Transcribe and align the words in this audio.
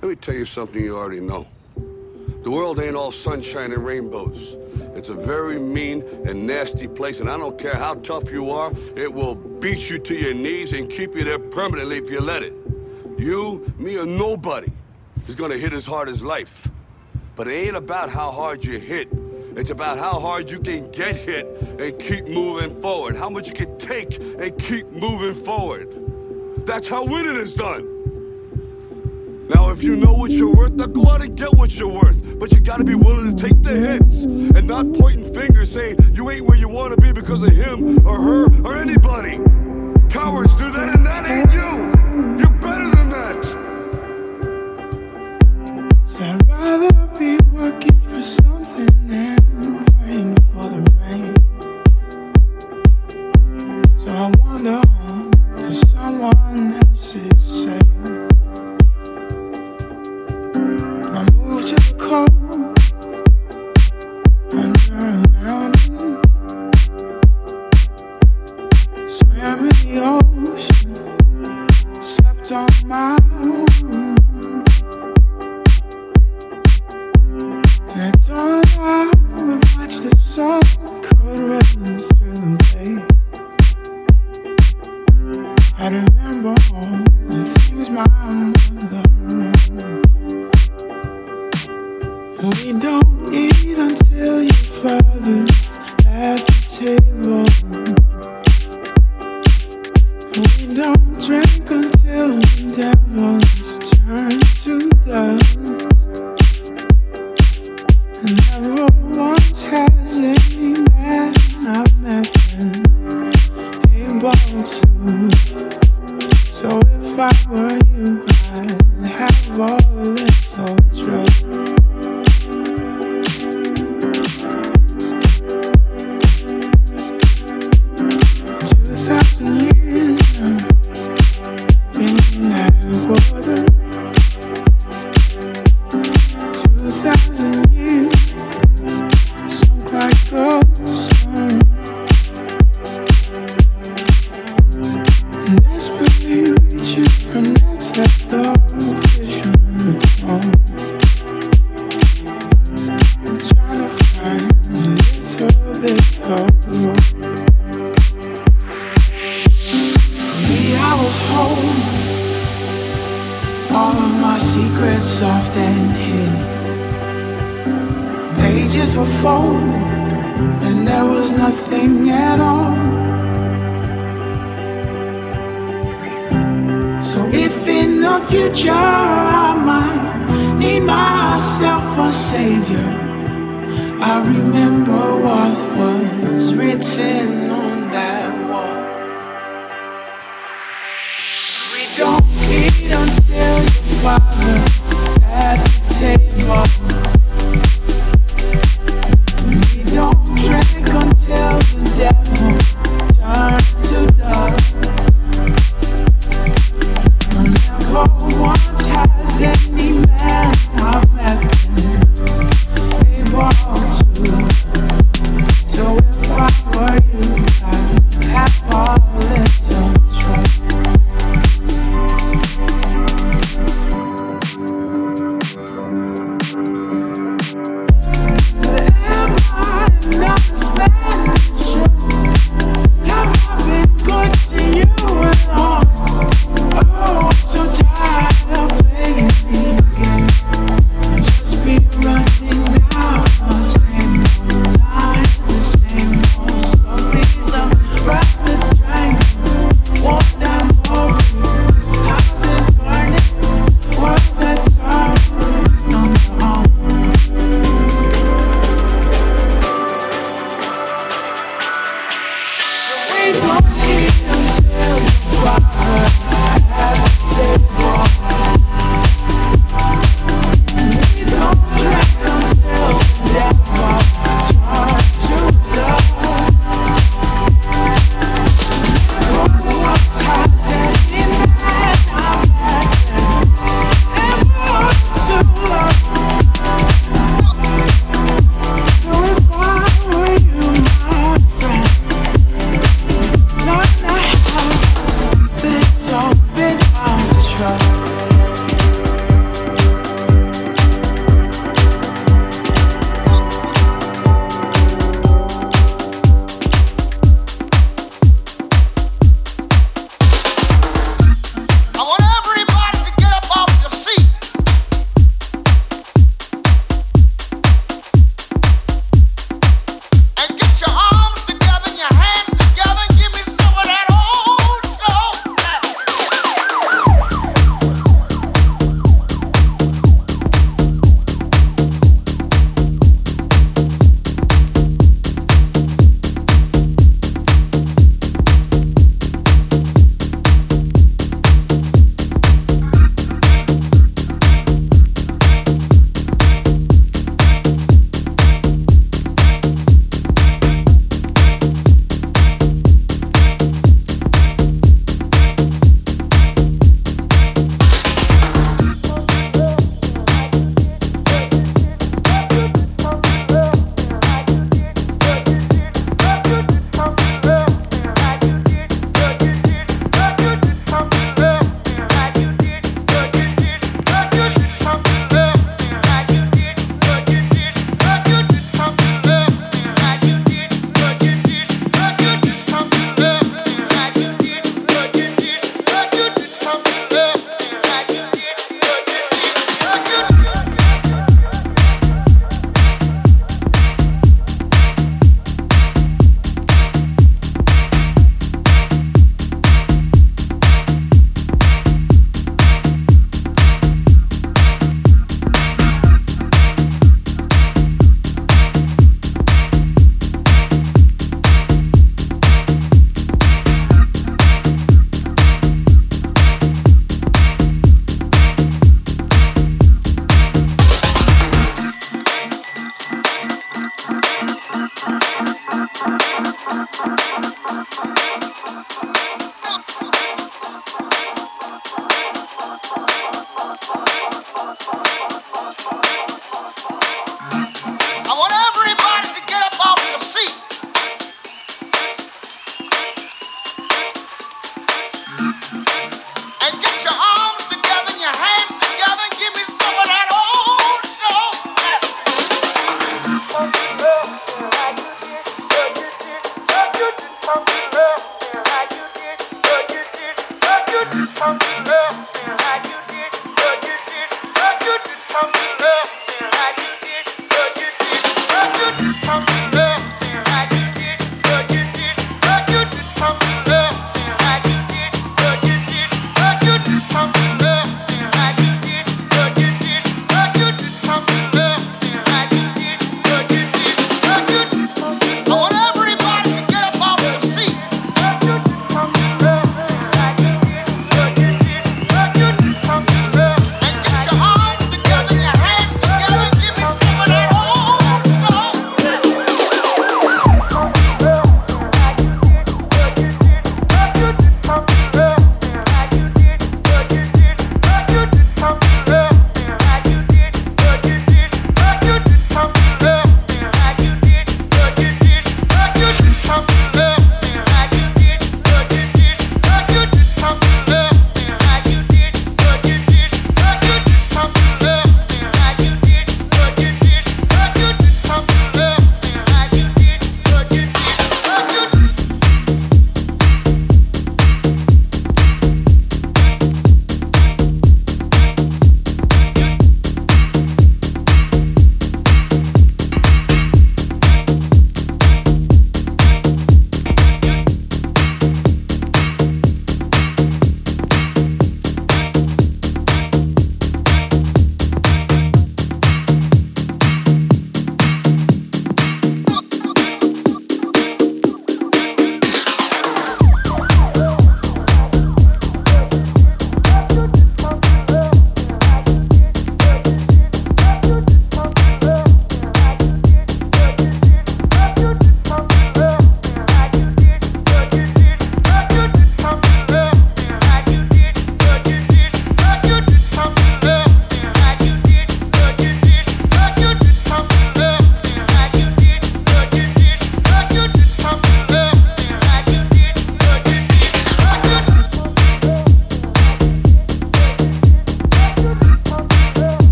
Let 0.00 0.08
me 0.08 0.14
tell 0.14 0.34
you 0.34 0.44
something 0.44 0.80
you 0.80 0.96
already 0.96 1.18
know. 1.18 1.44
The 2.44 2.50
world 2.52 2.78
ain't 2.78 2.94
all 2.94 3.10
sunshine 3.10 3.72
and 3.72 3.84
rainbows. 3.84 4.54
It's 4.94 5.08
a 5.08 5.14
very 5.14 5.58
mean 5.58 6.02
and 6.24 6.46
nasty 6.46 6.86
place, 6.86 7.18
and 7.18 7.28
I 7.28 7.36
don't 7.36 7.58
care 7.58 7.74
how 7.74 7.94
tough 7.94 8.30
you 8.30 8.52
are, 8.52 8.72
it 8.94 9.12
will 9.12 9.34
beat 9.34 9.90
you 9.90 9.98
to 9.98 10.14
your 10.14 10.34
knees 10.34 10.72
and 10.72 10.88
keep 10.88 11.16
you 11.16 11.24
there 11.24 11.40
permanently 11.40 11.98
if 11.98 12.10
you 12.12 12.20
let 12.20 12.44
it. 12.44 12.54
You, 13.18 13.72
me, 13.76 13.98
or 13.98 14.06
nobody 14.06 14.70
is 15.26 15.34
gonna 15.34 15.56
hit 15.56 15.72
as 15.72 15.84
hard 15.84 16.08
as 16.08 16.22
life. 16.22 16.68
But 17.34 17.48
it 17.48 17.54
ain't 17.54 17.76
about 17.76 18.08
how 18.08 18.30
hard 18.30 18.64
you 18.64 18.78
hit. 18.78 19.08
It's 19.56 19.70
about 19.70 19.98
how 19.98 20.20
hard 20.20 20.48
you 20.48 20.60
can 20.60 20.88
get 20.92 21.16
hit 21.16 21.44
and 21.80 21.98
keep 21.98 22.24
moving 22.28 22.80
forward. 22.80 23.16
How 23.16 23.28
much 23.28 23.48
you 23.48 23.54
can 23.54 23.76
take 23.78 24.16
and 24.20 24.56
keep 24.58 24.86
moving 24.92 25.34
forward. 25.34 25.88
That's 26.66 26.86
how 26.86 27.04
winning 27.04 27.34
is 27.34 27.52
done. 27.52 27.97
Now, 29.54 29.70
if 29.70 29.82
you 29.82 29.96
know 29.96 30.12
what 30.12 30.30
you're 30.30 30.54
worth, 30.54 30.72
now 30.72 30.86
go 30.86 31.08
out 31.08 31.22
and 31.22 31.36
get 31.36 31.54
what 31.54 31.76
you're 31.76 31.88
worth. 31.88 32.38
But 32.38 32.52
you 32.52 32.60
gotta 32.60 32.84
be 32.84 32.94
willing 32.94 33.34
to 33.34 33.42
take 33.48 33.62
the 33.62 33.72
hits 33.72 34.24
and 34.24 34.66
not 34.66 34.92
pointing 34.94 35.32
fingers 35.34 35.72
saying 35.72 35.96
you 36.14 36.30
ain't 36.30 36.46
where 36.46 36.58
you 36.58 36.68
wanna 36.68 36.96
be 36.96 37.12
because 37.12 37.42
of 37.42 37.50
him 37.52 38.06
or 38.06 38.20
her 38.20 38.44
or 38.64 38.76
anybody. 38.76 39.40
Cowards 40.08 40.54
do 40.56 40.70
that, 40.70 40.94
and 40.94 41.04
that 41.06 41.26
ain't 41.26 41.52
you. 41.52 41.60
You're 42.38 42.58
better 42.60 42.90
than 42.96 43.10
that. 43.10 43.44
So 46.06 46.24
I'd 46.24 46.48
rather 46.48 46.92
be 47.18 47.38
working 47.52 48.00
for 48.00 48.22
something 48.22 49.08
than 49.08 49.84
praying 49.84 50.36
for 50.52 50.68
the 50.68 50.80
rain. 51.00 51.34
So 53.98 54.08
I 54.16 54.30
wander 54.38 54.82
to 55.58 55.72
someone 55.74 56.72
else's 56.72 57.27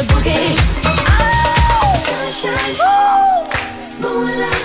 the 0.00 0.06
boogie. 0.14 0.56
Oh, 0.84 1.92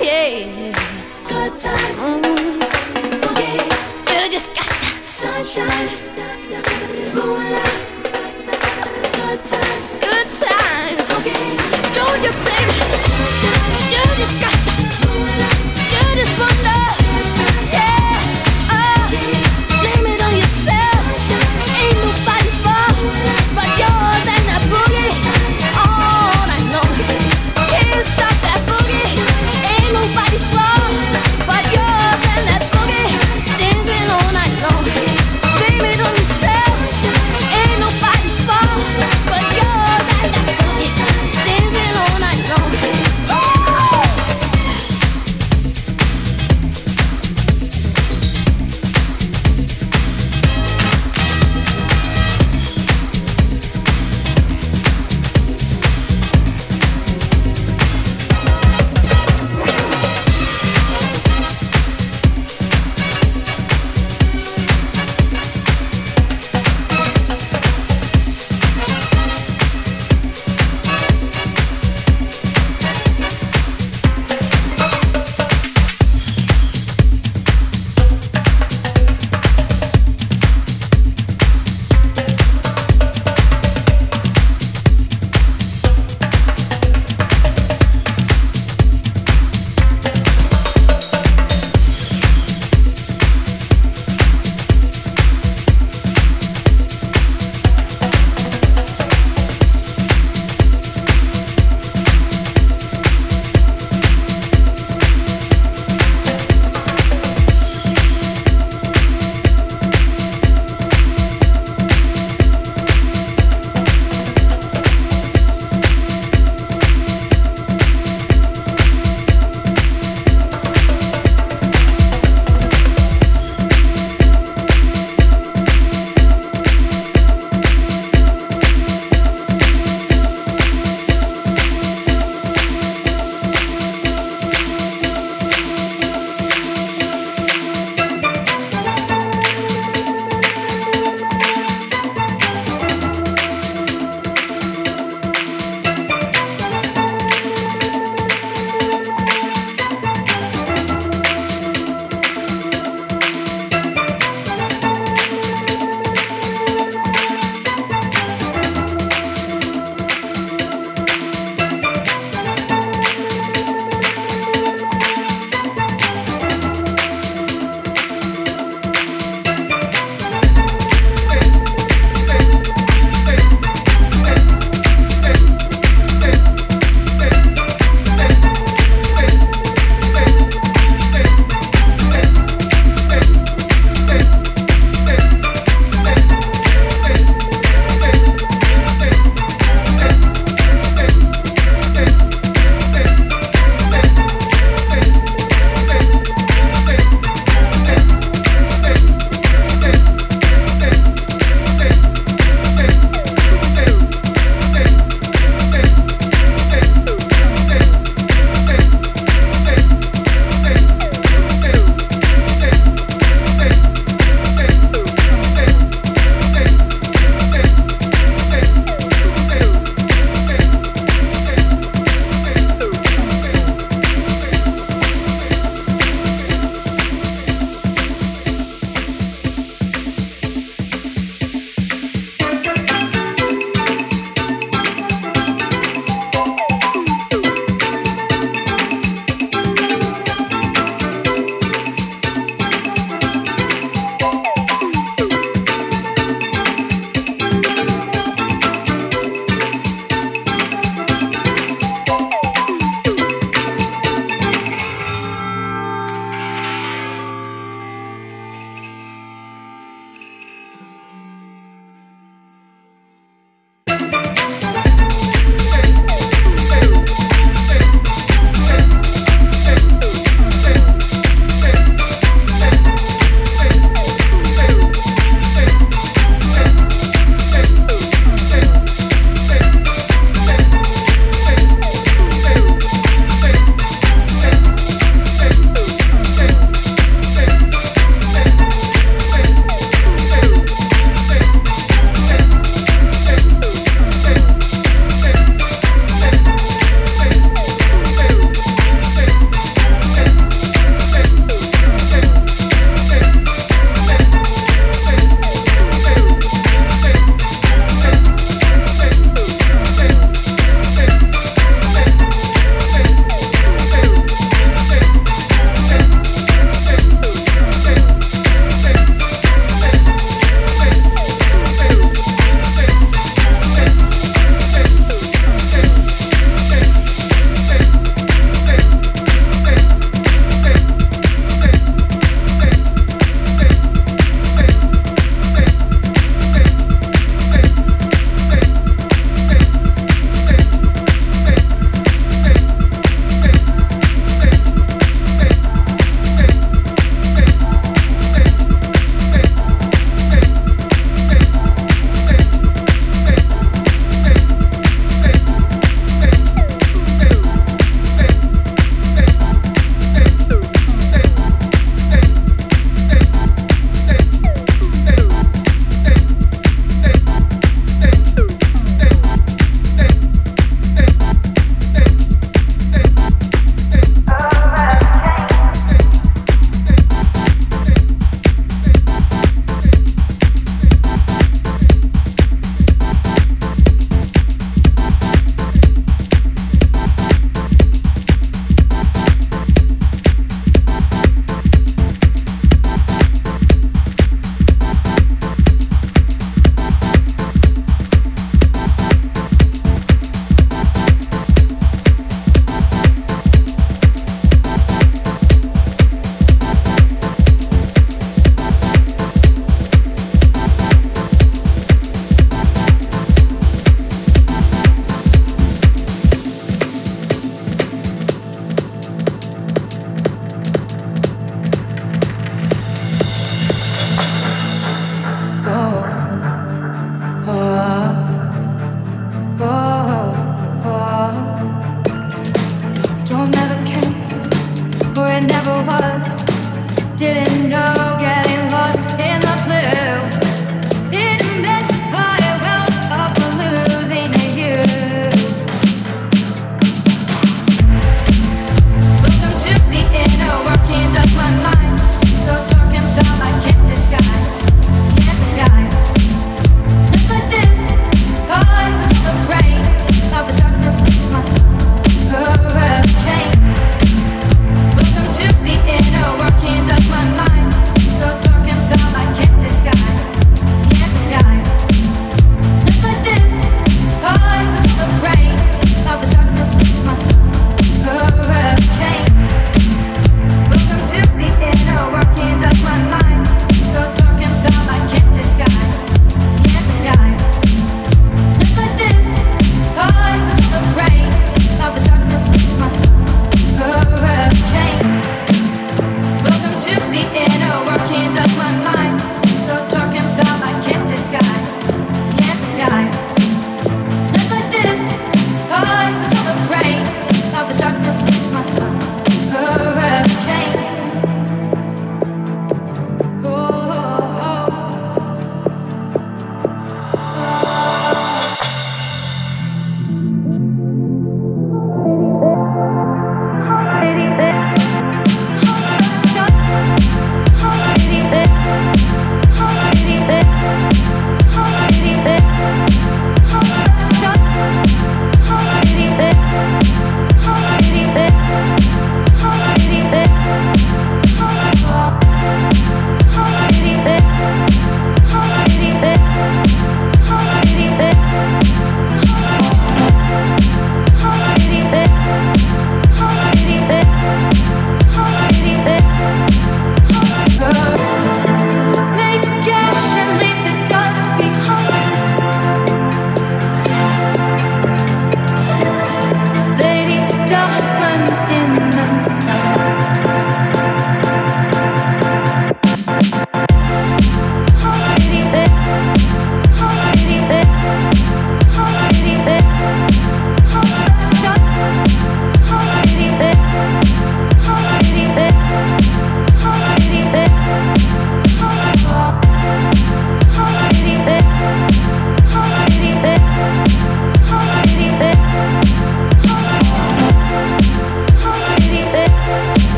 yeah, 0.00 0.72
good 1.26 1.52
times, 1.58 1.98
mm-hmm. 1.98 2.60
boogie. 3.22 4.30
Just 4.30 4.54
got 4.54 4.66
that. 4.66 4.96
Good 9.16 9.40
times, 9.50 9.88
good 10.06 10.28
times, 10.42 11.02
boogie. 11.10 11.56
Don't 11.94 12.22
you 12.22 12.32
baby, 12.46 12.78
sunshine, 12.94 14.16
just 14.18 14.40
got. 14.40 14.55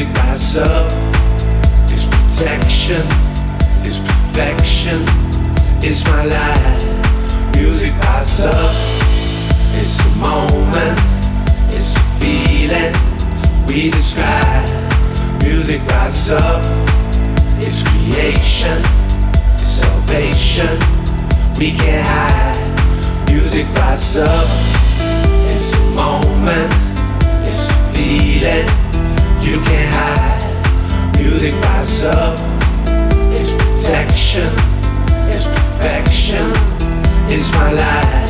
Music 0.00 0.16
rises 0.16 0.56
up. 0.56 0.90
It's 1.90 2.06
protection. 2.06 3.04
It's 3.84 3.98
perfection. 3.98 5.04
It's 5.82 6.02
my 6.06 6.24
life 6.24 7.54
music 7.54 7.92
up. 8.46 8.74
It's 9.74 10.00
a 10.00 10.16
moment, 10.16 10.98
it's 11.68 11.98
a 11.98 12.02
feeling 12.18 12.94
we 13.66 13.90
describe. 13.90 14.68
Music 15.42 15.82
rises 15.88 16.30
up. 16.30 16.64
It's 17.58 17.82
creation, 17.82 18.80
it's 19.52 19.82
salvation. 19.82 20.78
We 21.58 21.72
can't 21.72 22.06
hide. 22.06 23.30
Music 23.30 23.66
up. 23.76 24.48
It's 25.52 25.74
a 25.74 25.80
moment, 25.90 26.72
it's 27.44 27.68
a 27.68 27.74
feeling 27.92 28.89
you 29.42 29.60
can't 29.62 29.92
hide. 29.94 31.18
Music 31.18 31.54
rises 31.54 32.04
up. 32.04 32.38
It's 33.32 33.52
protection, 33.52 34.50
it's 35.30 35.46
perfection 35.46 36.52
It's 37.28 37.50
my 37.52 37.72
life. 37.72 38.29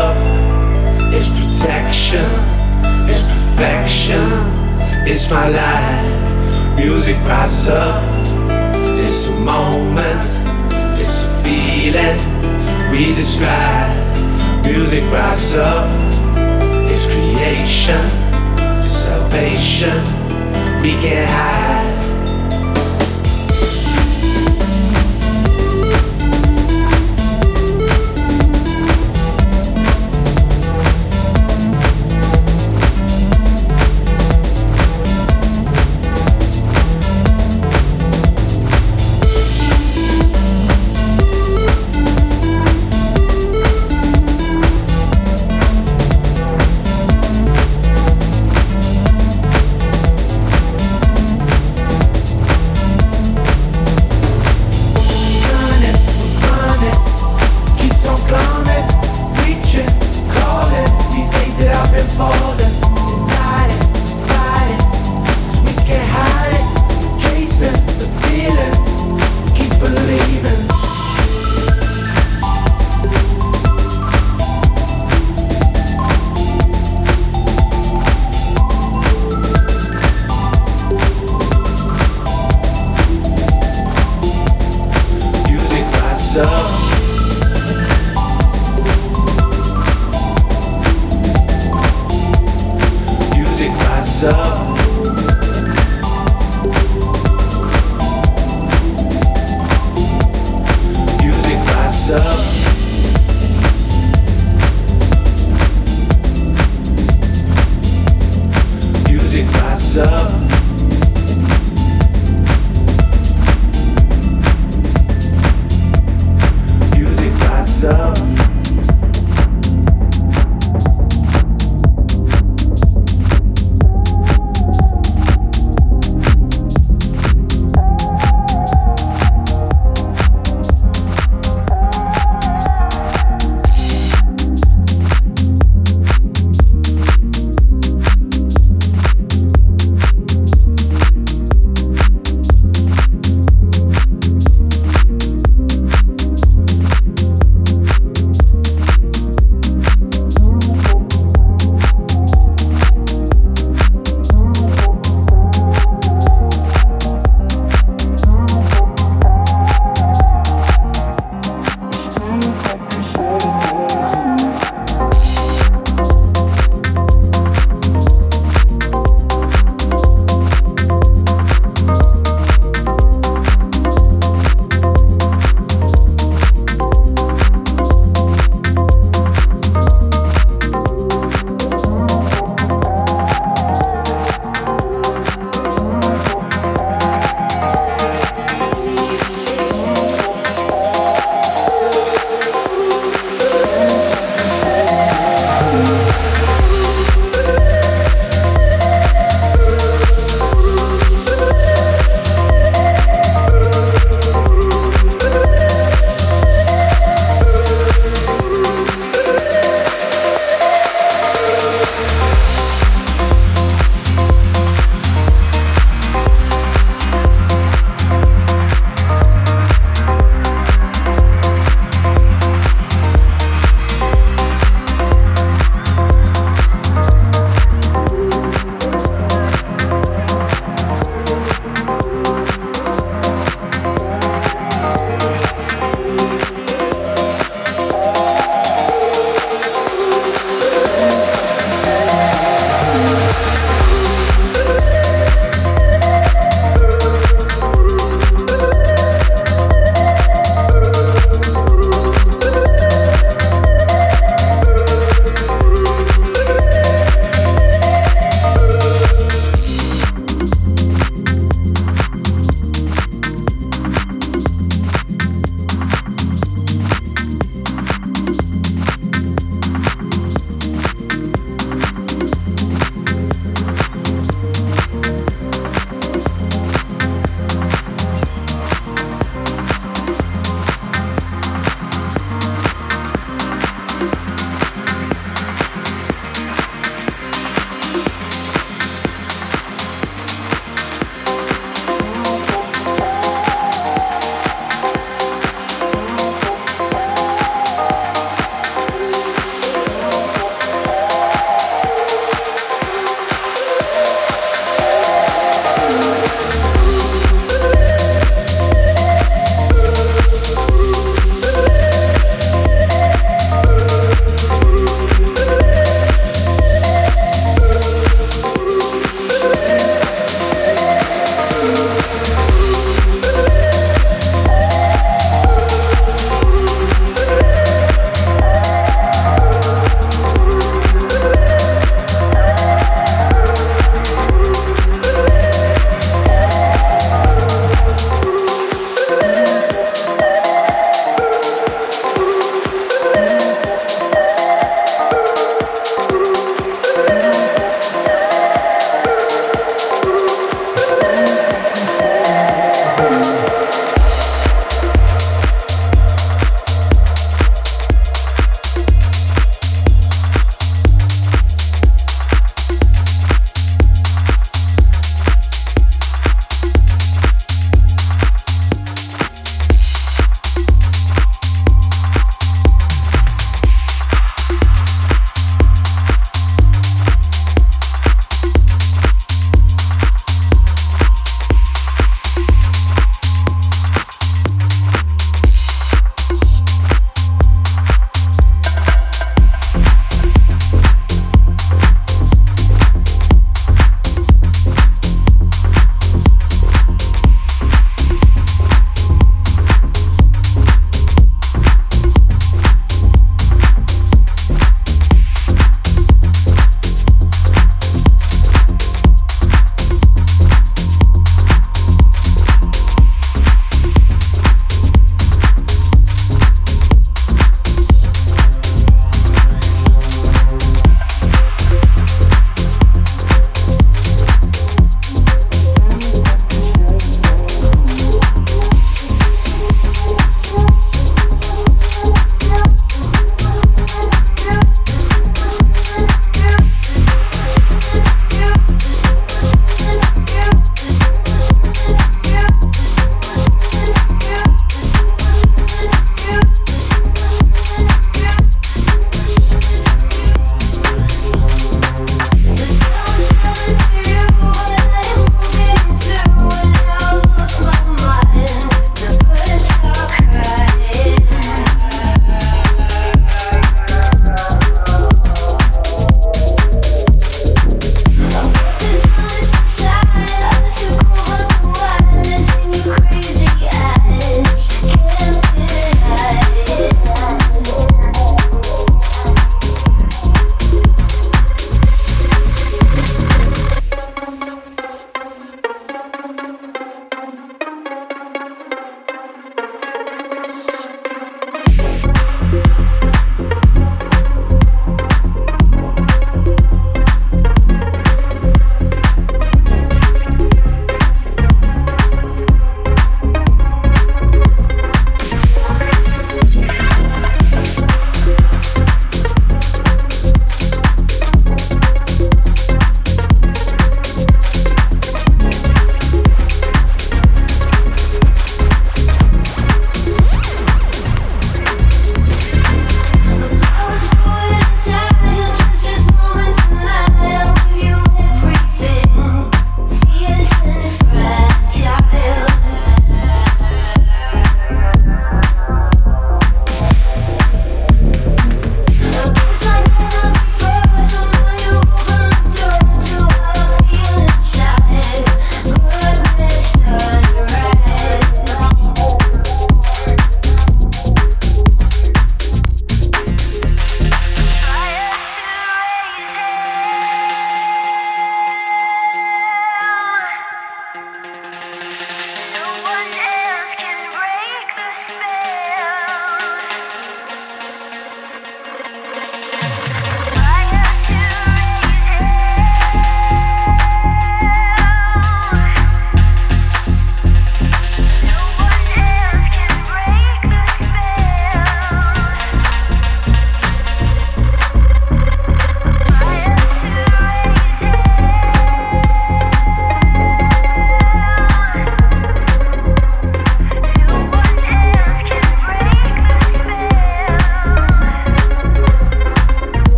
love 0.00 1.12
is 1.12 1.28
protection, 1.38 2.24
is 3.12 3.22
perfection, 3.32 4.24
is 5.06 5.28
my 5.30 5.48
life. 5.48 6.76
Music 6.76 7.16
rises 7.28 7.70
up, 7.70 8.02
it's 9.04 9.26
a 9.28 9.36
moment, 9.52 10.26
it's 11.00 11.24
a 11.24 11.30
feeling 11.44 12.18
we 12.92 13.14
describe. 13.14 13.92
Music 14.64 15.04
rises 15.12 15.56
up, 15.56 15.88
it's 16.90 17.04
creation, 17.12 18.02
salvation, 18.82 19.98
we 20.82 20.92
can't 21.02 21.28
hide. 21.28 21.99